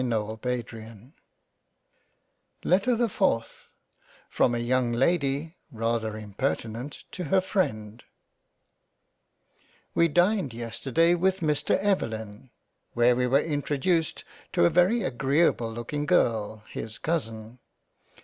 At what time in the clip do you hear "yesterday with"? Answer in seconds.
10.55-11.41